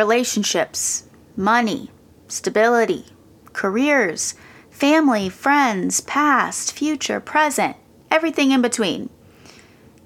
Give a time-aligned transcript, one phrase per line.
[0.00, 1.04] relationships,
[1.36, 1.90] money,
[2.26, 3.04] stability,
[3.52, 4.34] careers,
[4.70, 7.76] family, friends, past, future, present,
[8.10, 9.10] everything in between.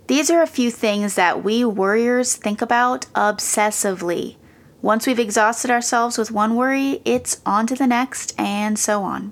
[0.09, 4.35] These are a few things that we worriers think about obsessively.
[4.83, 9.30] Once we've exhausted ourselves with one worry, it's on to the next, and so on.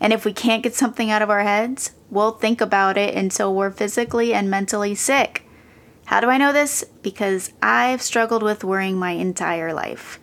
[0.00, 3.54] And if we can't get something out of our heads, we'll think about it until
[3.54, 5.46] we're physically and mentally sick.
[6.10, 6.82] How do I know this?
[7.02, 10.18] Because I've struggled with worrying my entire life.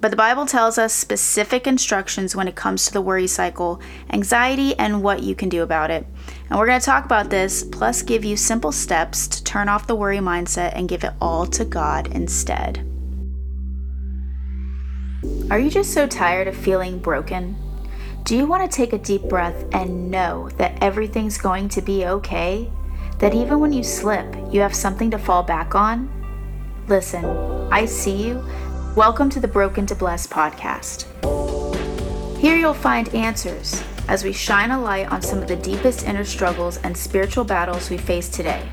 [0.00, 4.76] But the Bible tells us specific instructions when it comes to the worry cycle, anxiety,
[4.76, 6.04] and what you can do about it.
[6.50, 9.86] And we're going to talk about this, plus give you simple steps to turn off
[9.86, 12.84] the worry mindset and give it all to God instead.
[15.48, 17.56] Are you just so tired of feeling broken?
[18.24, 22.04] Do you want to take a deep breath and know that everything's going to be
[22.04, 22.68] okay?
[23.18, 26.10] That even when you slip, you have something to fall back on?
[26.88, 27.24] Listen,
[27.70, 28.44] I see you
[28.96, 31.06] Welcome to the Broken to Blessed podcast.
[32.38, 36.24] Here you'll find answers as we shine a light on some of the deepest inner
[36.24, 38.68] struggles and spiritual battles we face today.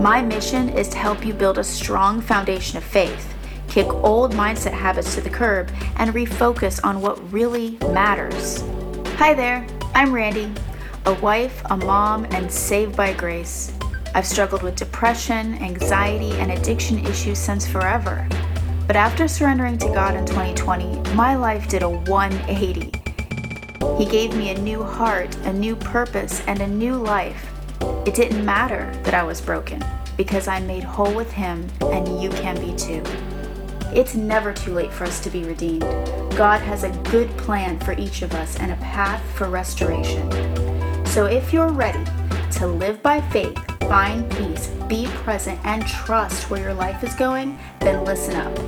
[0.00, 3.34] My mission is to help you build a strong foundation of faith,
[3.68, 8.62] kick old mindset habits to the curb, and refocus on what really matters.
[9.16, 10.52] Hi there, I'm Randy,
[11.06, 13.72] a wife, a mom, and saved by grace.
[14.14, 18.28] I've struggled with depression, anxiety, and addiction issues since forever.
[18.86, 22.92] But after surrendering to God in 2020, my life did a 180.
[23.98, 27.50] He gave me a new heart, a new purpose, and a new life.
[28.06, 29.82] It didn't matter that I was broken
[30.16, 33.02] because I'm made whole with Him, and you can be too.
[33.92, 35.82] It's never too late for us to be redeemed.
[36.36, 40.61] God has a good plan for each of us and a path for restoration.
[41.12, 42.02] So if you're ready
[42.52, 47.58] to live by faith, find peace, be present, and trust where your life is going,
[47.80, 48.58] then listen up.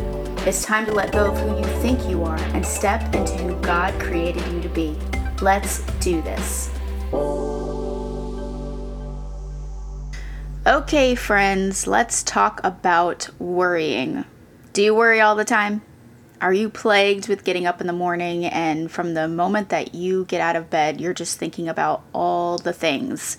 [0.47, 3.59] It's time to let go of who you think you are and step into who
[3.62, 4.95] God created you to be.
[5.41, 6.70] Let's do this.
[10.67, 14.27] Okay, friends, let's talk about worrying.
[14.74, 15.80] Do you worry all the time?
[16.40, 20.24] Are you plagued with getting up in the morning and from the moment that you
[20.24, 23.39] get out of bed, you're just thinking about all the things?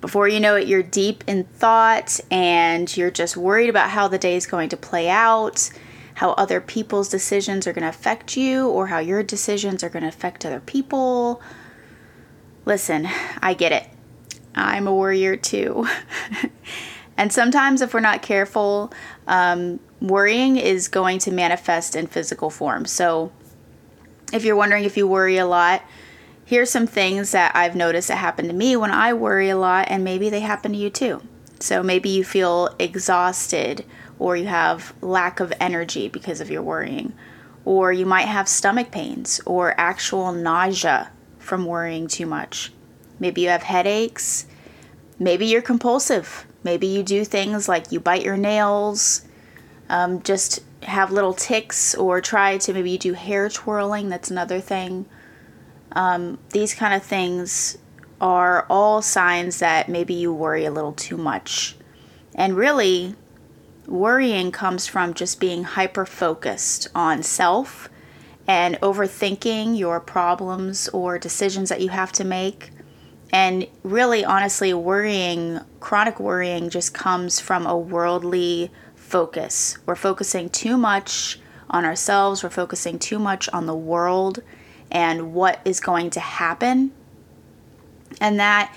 [0.00, 4.18] Before you know it, you're deep in thought and you're just worried about how the
[4.18, 5.70] day is going to play out,
[6.14, 10.02] how other people's decisions are going to affect you, or how your decisions are going
[10.02, 11.42] to affect other people.
[12.64, 13.08] Listen,
[13.40, 13.88] I get it.
[14.54, 15.86] I'm a warrior too.
[17.16, 18.92] and sometimes, if we're not careful,
[19.26, 22.84] um, worrying is going to manifest in physical form.
[22.86, 23.32] So,
[24.32, 25.82] if you're wondering if you worry a lot,
[26.44, 29.88] here's some things that I've noticed that happen to me when I worry a lot,
[29.90, 31.22] and maybe they happen to you too.
[31.60, 33.84] So maybe you feel exhausted
[34.18, 37.12] or you have lack of energy because of your worrying,
[37.64, 42.72] or you might have stomach pains or actual nausea from worrying too much.
[43.20, 44.46] Maybe you have headaches.
[45.18, 46.46] Maybe you're compulsive.
[46.64, 49.22] Maybe you do things like you bite your nails,
[49.88, 54.08] um, just have little tics, or try to maybe do hair twirling.
[54.08, 55.06] That's another thing
[55.92, 57.78] um, these kind of things
[58.20, 61.76] are all signs that maybe you worry a little too much.
[62.34, 63.14] And really,
[63.86, 67.88] worrying comes from just being hyper focused on self
[68.46, 72.70] and overthinking your problems or decisions that you have to make.
[73.30, 78.70] And really, honestly, worrying, chronic worrying, just comes from a worldly
[79.08, 79.78] focus.
[79.86, 84.42] We're focusing too much on ourselves, we're focusing too much on the world
[84.90, 86.92] and what is going to happen.
[88.20, 88.74] And that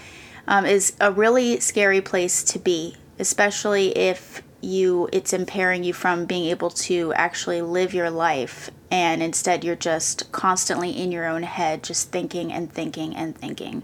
[0.47, 6.25] um, is a really scary place to be, especially if you it's impairing you from
[6.25, 11.41] being able to actually live your life and instead you're just constantly in your own
[11.41, 13.81] head just thinking and thinking and thinking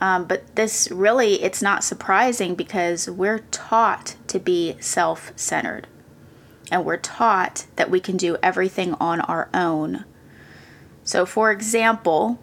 [0.00, 5.86] um, but this really it's not surprising because we're taught to be self-centered
[6.72, 10.04] and we're taught that we can do everything on our own
[11.10, 12.38] so, for example,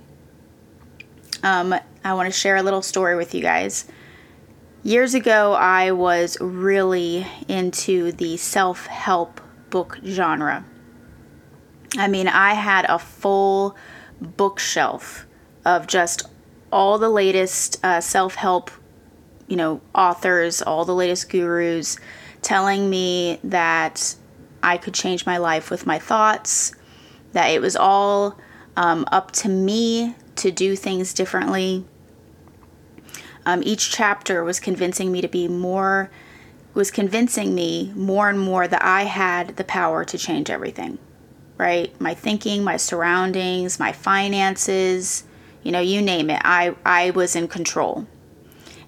[1.41, 1.73] um,
[2.03, 3.85] I want to share a little story with you guys.
[4.83, 10.65] Years ago, I was really into the self help book genre.
[11.97, 13.77] I mean, I had a full
[14.19, 15.25] bookshelf
[15.65, 16.23] of just
[16.69, 18.69] all the latest uh, self help,
[19.47, 21.97] you know, authors, all the latest gurus
[22.41, 24.15] telling me that
[24.61, 26.73] I could change my life with my thoughts,
[27.33, 28.37] that it was all
[28.75, 31.85] um, up to me to do things differently.
[33.45, 36.09] Um, each chapter was convincing me to be more
[36.73, 40.99] was convincing me more and more that I had the power to change everything,
[41.57, 41.99] right?
[41.99, 45.23] My thinking, my surroundings, my finances,
[45.63, 46.39] you know, you name it.
[46.45, 48.05] I, I was in control.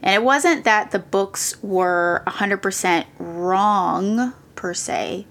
[0.01, 5.27] And it wasn't that the books were 100% wrong per se,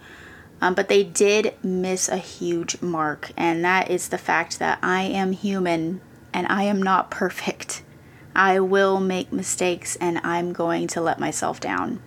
[0.60, 3.30] um, but they did miss a huge mark.
[3.36, 6.00] And that is the fact that I am human
[6.32, 7.82] and I am not perfect.
[8.34, 12.00] I will make mistakes and I'm going to let myself down.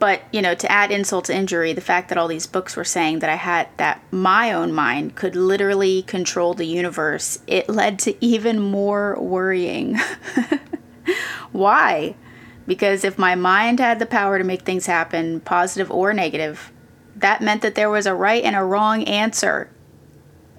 [0.00, 2.84] But, you know, to add insult to injury, the fact that all these books were
[2.84, 7.98] saying that I had, that my own mind could literally control the universe, it led
[8.00, 10.00] to even more worrying.
[11.52, 12.16] Why?
[12.66, 16.72] Because if my mind had the power to make things happen, positive or negative,
[17.14, 19.70] that meant that there was a right and a wrong answer.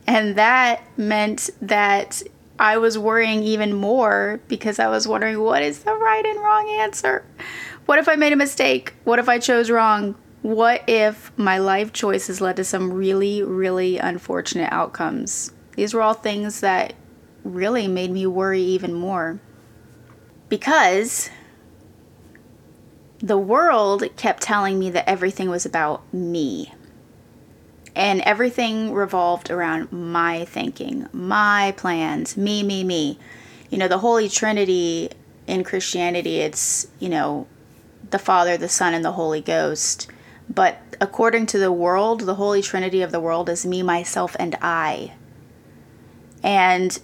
[0.06, 2.22] And that meant that
[2.60, 6.70] I was worrying even more because I was wondering what is the right and wrong
[6.80, 7.24] answer?
[7.92, 8.94] What if I made a mistake?
[9.04, 10.16] What if I chose wrong?
[10.44, 15.52] What if my life choices led to some really, really unfortunate outcomes?
[15.76, 16.94] These were all things that
[17.44, 19.42] really made me worry even more.
[20.48, 21.30] Because
[23.20, 26.74] the world kept telling me that everything was about me.
[27.94, 33.20] And everything revolved around my thinking, my plans, me, me, me.
[33.70, 35.10] You know, the Holy Trinity
[35.46, 37.48] in Christianity, it's, you know,
[38.12, 40.08] the Father, the Son, and the Holy Ghost.
[40.50, 44.58] But according to the world, the Holy Trinity of the world is me, myself, and
[44.62, 45.14] I.
[46.44, 46.98] And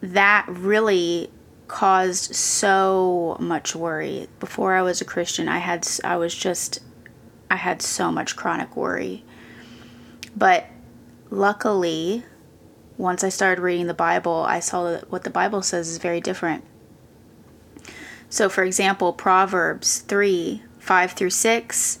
[0.00, 1.30] that really
[1.68, 4.28] caused so much worry.
[4.40, 6.80] Before I was a Christian, I had I was just
[7.50, 9.24] I had so much chronic worry.
[10.36, 10.66] But
[11.30, 12.24] luckily,
[12.96, 16.20] once I started reading the Bible, I saw that what the Bible says is very
[16.20, 16.64] different.
[18.34, 22.00] So, for example, Proverbs 3 5 through 6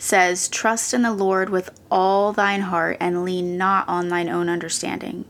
[0.00, 4.48] says, Trust in the Lord with all thine heart, and lean not on thine own
[4.48, 5.26] understanding.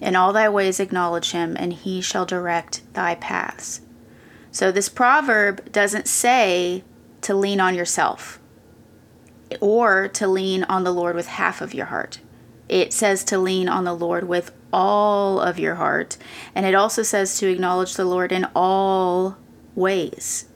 [0.00, 3.80] In all thy ways acknowledge him, and he shall direct thy paths.
[4.52, 6.84] So, this proverb doesn't say
[7.22, 8.38] to lean on yourself
[9.60, 12.20] or to lean on the Lord with half of your heart.
[12.68, 16.18] It says to lean on the Lord with all of your heart.
[16.54, 19.38] And it also says to acknowledge the Lord in all
[19.74, 20.46] ways.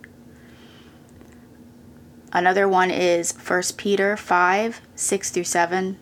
[2.32, 5.98] Another one is 1 Peter 5 6 through 7.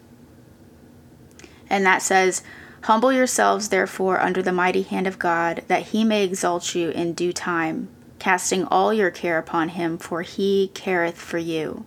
[1.71, 2.43] And that says,
[2.83, 7.15] Humble yourselves, therefore, under the mighty hand of God, that he may exalt you in
[7.15, 7.89] due time,
[8.19, 11.87] casting all your care upon him, for he careth for you.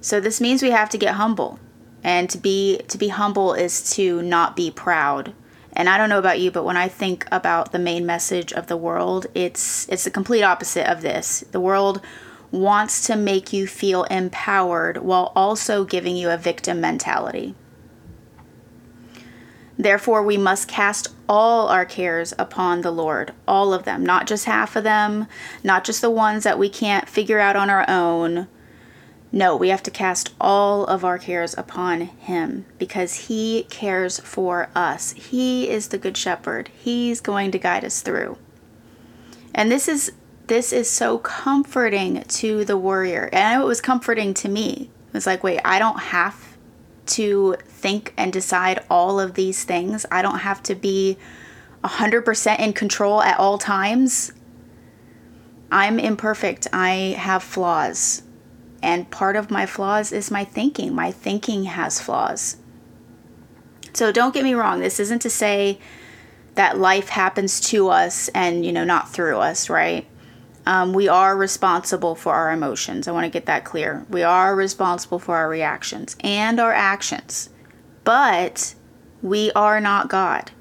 [0.00, 1.58] So this means we have to get humble.
[2.04, 5.32] And to be to be humble is to not be proud
[5.76, 8.66] and I don't know about you, but when I think about the main message of
[8.66, 11.44] the world, it's it's the complete opposite of this.
[11.52, 12.00] The world
[12.50, 17.54] wants to make you feel empowered while also giving you a victim mentality.
[19.78, 24.46] Therefore, we must cast all our cares upon the Lord, all of them, not just
[24.46, 25.26] half of them,
[25.62, 28.48] not just the ones that we can't figure out on our own,
[29.36, 34.70] no, we have to cast all of our cares upon Him because He cares for
[34.74, 35.12] us.
[35.12, 36.70] He is the Good Shepherd.
[36.74, 38.38] He's going to guide us through.
[39.54, 40.12] And this is
[40.46, 43.28] this is so comforting to the warrior.
[43.30, 44.90] And I know it was comforting to me.
[45.08, 46.56] It was like, wait, I don't have
[47.06, 50.06] to think and decide all of these things.
[50.10, 51.18] I don't have to be
[51.84, 54.32] 100% in control at all times.
[55.70, 56.68] I'm imperfect.
[56.72, 58.22] I have flaws.
[58.86, 60.94] And part of my flaws is my thinking.
[60.94, 62.56] My thinking has flaws.
[63.92, 65.80] So don't get me wrong, this isn't to say
[66.54, 70.06] that life happens to us and, you know, not through us, right?
[70.66, 73.08] Um, we are responsible for our emotions.
[73.08, 74.06] I want to get that clear.
[74.08, 77.50] We are responsible for our reactions and our actions.
[78.04, 78.76] But
[79.20, 80.52] we are not God.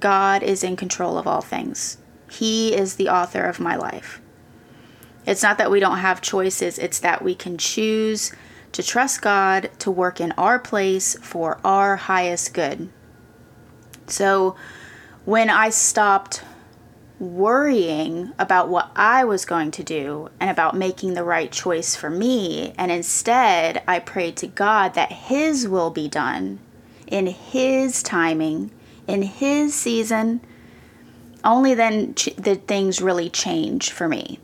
[0.00, 1.96] God is in control of all things.
[2.30, 4.20] He is the author of my life.
[5.26, 8.32] It's not that we don't have choices, it's that we can choose
[8.72, 12.90] to trust God to work in our place for our highest good.
[14.06, 14.56] So
[15.24, 16.42] when I stopped
[17.18, 22.10] worrying about what I was going to do and about making the right choice for
[22.10, 26.58] me, and instead I prayed to God that His will be done
[27.06, 28.70] in His timing,
[29.06, 30.40] in His season,
[31.44, 34.40] only then ch- did things really change for me.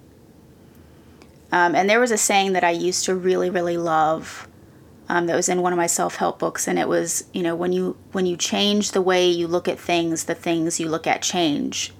[1.52, 4.48] Um, and there was a saying that I used to really, really love
[5.08, 7.72] um, that was in one of my self-help books, and it was, you know, when
[7.72, 11.22] you when you change the way you look at things, the things you look at
[11.22, 11.92] change.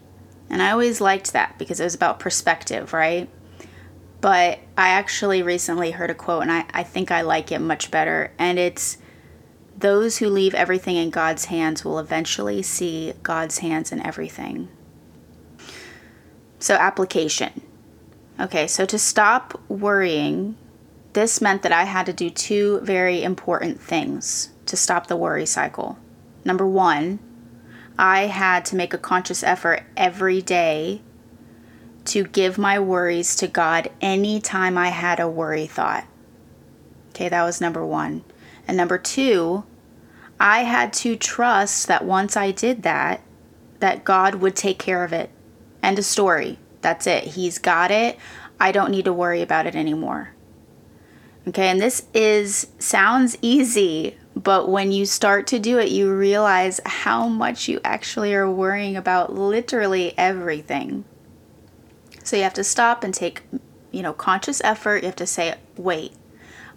[0.48, 3.28] And I always liked that because it was about perspective, right?
[4.20, 7.90] but I actually recently heard a quote and I, I think I like it much
[7.90, 8.32] better.
[8.38, 8.98] And it's
[9.76, 14.68] those who leave everything in God's hands will eventually see God's hands in everything.
[16.58, 17.62] So, application.
[18.40, 20.56] Okay, so to stop worrying,
[21.12, 25.44] this meant that I had to do two very important things to stop the worry
[25.44, 25.98] cycle.
[26.42, 27.18] Number one,
[27.98, 31.02] I had to make a conscious effort every day
[32.06, 36.06] to give my worries to God anytime I had a worry thought.
[37.10, 38.24] Okay, that was number one.
[38.66, 39.64] And number two,
[40.38, 43.20] I had to trust that once I did that,
[43.80, 45.28] that God would take care of it.
[45.82, 46.58] End of story.
[46.80, 47.24] That's it.
[47.24, 48.18] He's got it.
[48.58, 50.30] I don't need to worry about it anymore.
[51.48, 56.80] Okay, and this is sounds easy, but when you start to do it, you realize
[56.84, 61.04] how much you actually are worrying about literally everything.
[62.22, 63.42] So you have to stop and take,
[63.90, 65.02] you know, conscious effort.
[65.02, 66.12] You have to say, wait,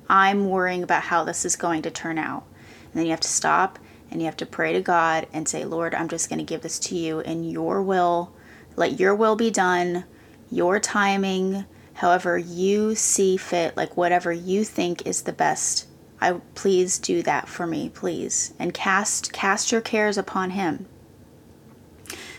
[0.10, 2.46] I'm worrying about how this is going to turn out.
[2.86, 3.78] And then you have to stop
[4.10, 6.62] and you have to pray to God and say, Lord, I'm just going to give
[6.62, 8.34] this to you in your will.
[8.76, 10.06] Let your will be done,
[10.50, 15.88] your timing, however you see fit, like whatever you think is the best.
[16.20, 18.54] I please do that for me, please.
[18.58, 20.88] And cast cast your cares upon him.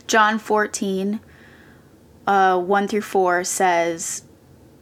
[0.06, 1.20] John 14
[2.26, 4.24] uh, 1 through 4 says,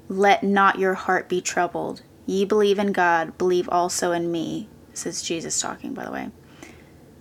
[0.09, 2.03] Let not your heart be troubled.
[2.27, 4.69] Ye believe in God, believe also in me.
[4.91, 6.31] This is Jesus talking, by the way.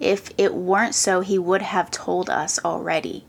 [0.00, 3.24] If it weren't so, he would have told us already.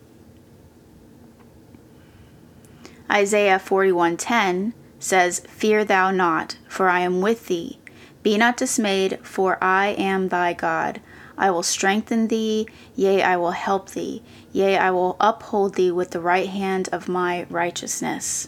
[3.12, 7.78] Isaiah 41:10 says, "Fear thou not, for I am with thee.
[8.24, 11.02] Be not dismayed, for I am thy God.
[11.38, 14.22] I will strengthen thee, yea, I will help thee,
[14.54, 18.48] yea, I will uphold thee with the right hand of my righteousness.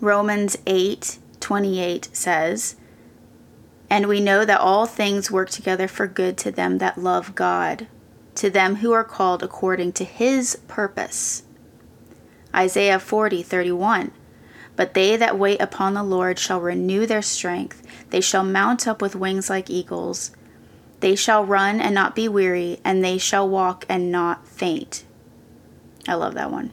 [0.00, 2.76] Romans 8:28 says,
[3.90, 7.86] And we know that all things work together for good to them that love God,
[8.34, 11.42] to them who are called according to his purpose.
[12.54, 14.12] Isaiah 40 31.
[14.76, 17.82] But they that wait upon the Lord shall renew their strength.
[18.10, 20.30] They shall mount up with wings like eagles.
[21.00, 25.04] They shall run and not be weary, and they shall walk and not faint.
[26.06, 26.72] I love that one.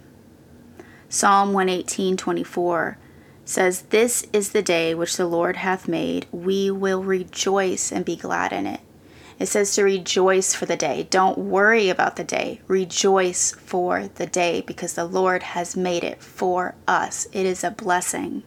[1.10, 2.98] Psalm 118 24
[3.46, 6.26] says, This is the day which the Lord hath made.
[6.32, 8.82] We will rejoice and be glad in it.
[9.38, 11.08] It says to rejoice for the day.
[11.10, 12.62] Don't worry about the day.
[12.68, 17.28] Rejoice for the day because the Lord has made it for us.
[17.34, 18.44] It is a blessing.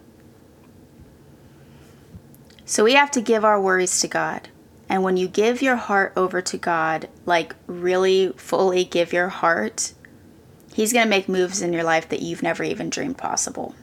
[2.65, 4.49] So we have to give our worries to God.
[4.89, 9.93] And when you give your heart over to God, like really fully give your heart,
[10.73, 13.75] He's going to make moves in your life that you've never even dreamed possible.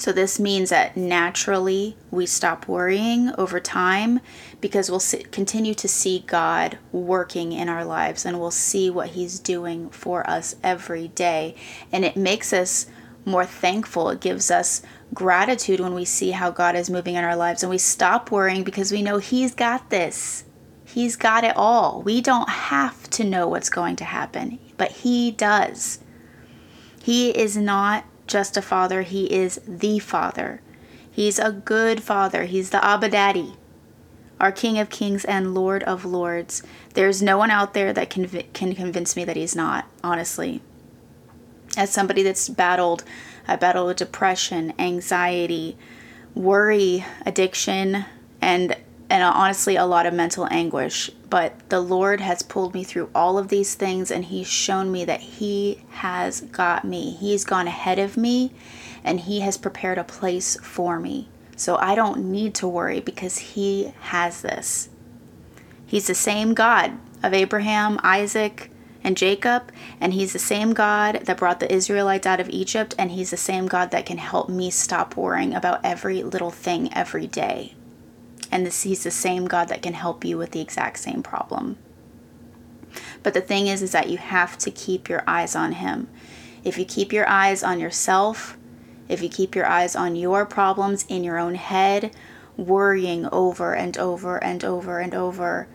[0.00, 4.20] So, this means that naturally we stop worrying over time
[4.58, 9.38] because we'll continue to see God working in our lives and we'll see what He's
[9.38, 11.54] doing for us every day.
[11.92, 12.86] And it makes us
[13.26, 14.08] more thankful.
[14.08, 14.80] It gives us
[15.12, 18.64] gratitude when we see how God is moving in our lives and we stop worrying
[18.64, 20.44] because we know He's got this.
[20.86, 22.00] He's got it all.
[22.00, 25.98] We don't have to know what's going to happen, but He does.
[27.02, 30.62] He is not just a father, He is the Father.
[31.10, 32.44] He's a good Father.
[32.44, 33.54] He's the Abba Daddy,
[34.40, 36.62] our King of Kings and Lord of Lords.
[36.94, 40.62] There's no one out there that can, can convince me that He's not, honestly.
[41.76, 43.04] As somebody that's battled
[43.50, 45.76] I battle with depression, anxiety,
[46.34, 48.04] worry, addiction,
[48.40, 48.76] and
[49.10, 51.10] and uh, honestly a lot of mental anguish.
[51.28, 55.04] But the Lord has pulled me through all of these things and He's shown me
[55.04, 57.12] that He has got me.
[57.12, 58.52] He's gone ahead of me
[59.04, 61.28] and He has prepared a place for me.
[61.56, 64.88] So I don't need to worry because He has this.
[65.84, 68.70] He's the same God of Abraham, Isaac,
[69.02, 73.10] and Jacob, and he's the same God that brought the Israelites out of Egypt, and
[73.10, 77.26] he's the same God that can help me stop worrying about every little thing every
[77.26, 77.74] day.
[78.50, 81.78] And this, he's the same God that can help you with the exact same problem.
[83.22, 86.08] But the thing is is that you have to keep your eyes on him.
[86.64, 88.56] If you keep your eyes on yourself,
[89.08, 92.14] if you keep your eyes on your problems in your own head,
[92.56, 95.68] worrying over and over and over and over,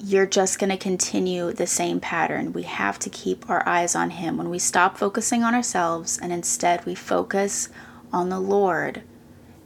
[0.00, 2.52] you're just going to continue the same pattern.
[2.52, 4.36] We have to keep our eyes on Him.
[4.36, 7.68] When we stop focusing on ourselves and instead we focus
[8.12, 9.02] on the Lord,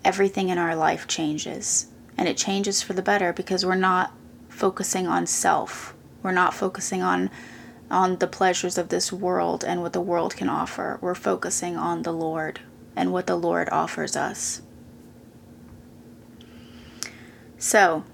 [0.05, 1.87] everything in our life changes.
[2.17, 4.13] And it changes for the better because we're not
[4.49, 5.95] focusing on self.
[6.23, 7.31] We're not focusing on
[7.91, 10.99] on the pleasures of this world and what the world can offer.
[11.03, 12.61] We're focusing on the Lord
[12.97, 14.63] and what the Lord offers us.
[17.59, 18.05] So,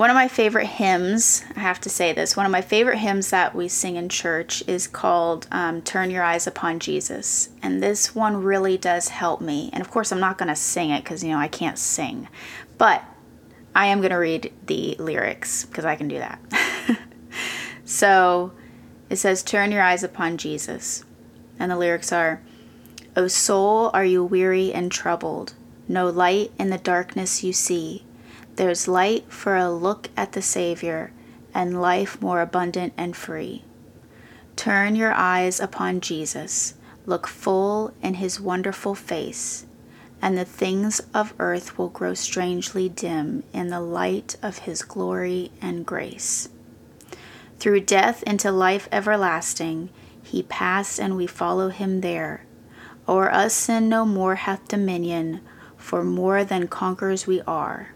[0.00, 3.28] one of my favorite hymns, I have to say this, one of my favorite hymns
[3.28, 7.50] that we sing in church is called um, Turn Your Eyes Upon Jesus.
[7.62, 9.68] And this one really does help me.
[9.74, 12.28] And of course, I'm not going to sing it because, you know, I can't sing.
[12.78, 13.04] But
[13.74, 16.40] I am going to read the lyrics because I can do that.
[17.84, 18.52] so
[19.10, 21.04] it says, Turn your eyes upon Jesus.
[21.58, 22.40] And the lyrics are,
[23.16, 25.52] O soul, are you weary and troubled?
[25.88, 28.06] No light in the darkness you see.
[28.56, 31.12] There's light for a look at the Savior,
[31.54, 33.64] and life more abundant and free.
[34.56, 36.74] Turn your eyes upon Jesus,
[37.06, 39.66] look full in his wonderful face,
[40.20, 45.50] and the things of earth will grow strangely dim in the light of his glory
[45.62, 46.50] and grace.
[47.58, 49.90] Through death into life everlasting,
[50.22, 52.44] he passed, and we follow him there.
[53.08, 55.40] O'er us sin no more hath dominion,
[55.76, 57.94] for more than conquerors we are.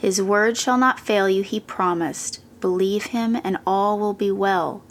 [0.00, 2.40] His word shall not fail you, he promised.
[2.62, 4.82] Believe him, and all will be well.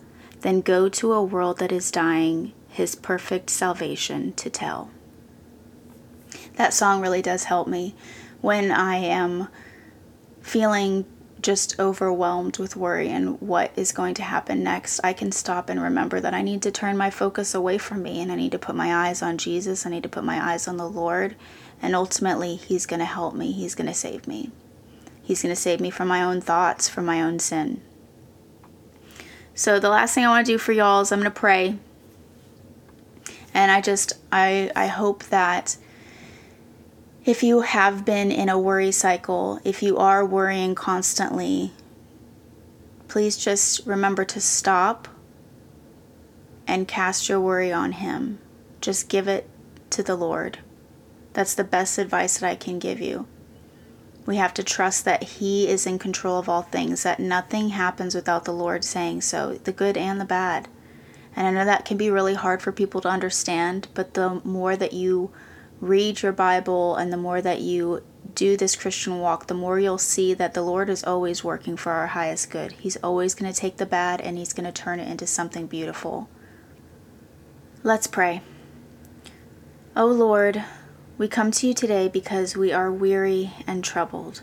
[0.42, 4.92] Then go to a world that is dying, his perfect salvation to tell.
[6.58, 7.96] That song really does help me
[8.42, 9.48] when I am
[10.42, 11.06] feeling
[11.42, 15.82] just overwhelmed with worry and what is going to happen next, I can stop and
[15.82, 18.60] remember that I need to turn my focus away from me and I need to
[18.60, 19.86] put my eyes on Jesus.
[19.86, 21.36] I need to put my eyes on the Lord.
[21.82, 24.52] And ultimately, He's going to help me, He's going to save me.
[25.30, 27.82] He's going to save me from my own thoughts, from my own sin.
[29.54, 31.78] So the last thing I want to do for y'all is I'm going to pray.
[33.54, 35.78] And I just I I hope that
[37.26, 41.74] if you have been in a worry cycle, if you are worrying constantly,
[43.08, 45.08] please just remember to stop
[46.66, 48.40] and cast your worry on him.
[48.82, 49.48] Just give it
[49.92, 50.58] to the Lord.
[51.34, 53.28] That's the best advice that I can give you.
[54.30, 58.14] We have to trust that He is in control of all things, that nothing happens
[58.14, 60.68] without the Lord saying so, the good and the bad.
[61.36, 64.76] And I know that can be really hard for people to understand, but the more
[64.76, 65.32] that you
[65.82, 68.04] read your Bible and the more that you
[68.36, 71.94] do this Christian walk, the more you'll see that the Lord is always working for
[71.94, 72.74] our highest good.
[72.74, 75.66] He's always going to take the bad and He's going to turn it into something
[75.66, 76.30] beautiful.
[77.82, 78.44] Let's pray.
[79.96, 80.64] Oh Lord,
[81.20, 84.42] we come to you today because we are weary and troubled.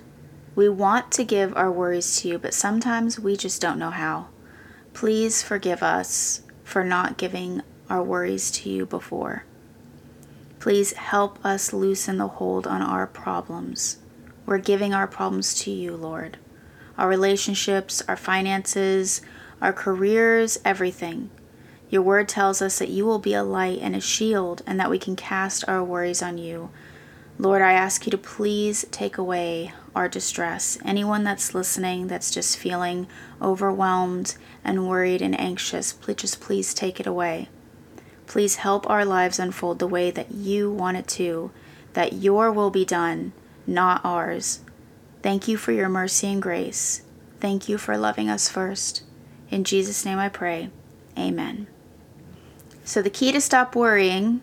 [0.55, 4.27] We want to give our worries to you, but sometimes we just don't know how.
[4.93, 9.45] Please forgive us for not giving our worries to you before.
[10.61, 13.97] Please help us loosen the hold on our problems.
[14.45, 16.37] We're giving our problems to you, Lord.
[16.99, 19.23] Our relationships, our finances,
[19.63, 21.31] our careers, everything.
[21.89, 24.91] Your word tells us that you will be a light and a shield and that
[24.91, 26.71] we can cast our worries on you.
[27.39, 30.79] Lord, I ask you to please take away our distress.
[30.85, 33.07] Anyone that's listening that's just feeling
[33.41, 37.49] overwhelmed and worried and anxious, please just please take it away.
[38.27, 41.53] Please help our lives unfold the way that you want it to,
[41.93, 43.33] that your will be done,
[43.67, 44.61] not ours.
[45.23, 47.03] Thank you for your mercy and grace.
[47.39, 49.03] Thank you for loving us first.
[49.51, 50.71] In Jesus' name I pray.
[51.19, 51.69] Amen.
[52.87, 54.43] So, the key to stop worrying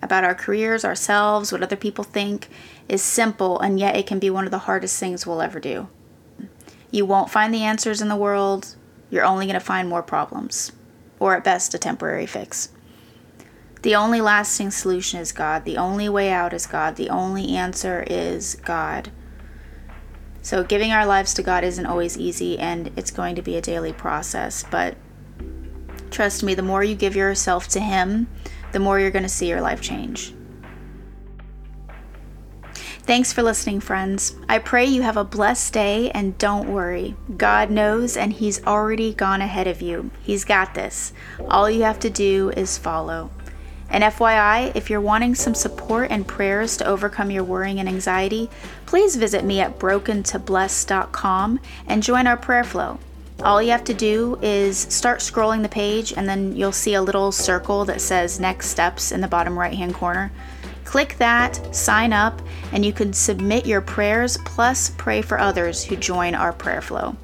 [0.00, 2.46] about our careers, ourselves, what other people think
[2.88, 5.88] is simple, and yet it can be one of the hardest things we'll ever do.
[6.92, 8.76] You won't find the answers in the world,
[9.10, 10.70] you're only going to find more problems,
[11.18, 12.68] or at best, a temporary fix.
[13.82, 15.64] The only lasting solution is God.
[15.64, 16.94] The only way out is God.
[16.94, 19.10] The only answer is God.
[20.42, 23.60] So, giving our lives to God isn't always easy, and it's going to be a
[23.60, 24.94] daily process, but
[26.10, 28.28] Trust me, the more you give yourself to Him,
[28.72, 30.34] the more you're going to see your life change.
[33.02, 34.36] Thanks for listening, friends.
[34.48, 37.16] I pray you have a blessed day and don't worry.
[37.36, 40.10] God knows and He's already gone ahead of you.
[40.22, 41.12] He's got this.
[41.48, 43.30] All you have to do is follow.
[43.88, 48.48] And FYI, if you're wanting some support and prayers to overcome your worrying and anxiety,
[48.86, 53.00] please visit me at brokentoblessed.com and join our prayer flow.
[53.42, 57.02] All you have to do is start scrolling the page, and then you'll see a
[57.02, 60.30] little circle that says Next Steps in the bottom right hand corner.
[60.84, 65.96] Click that, sign up, and you can submit your prayers plus pray for others who
[65.96, 67.16] join our prayer flow.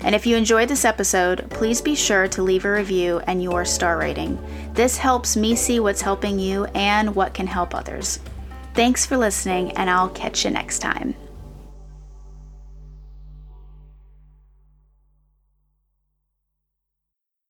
[0.00, 3.64] And if you enjoyed this episode, please be sure to leave a review and your
[3.64, 4.38] star rating.
[4.72, 8.20] This helps me see what's helping you and what can help others.
[8.74, 11.14] Thanks for listening, and I'll catch you next time.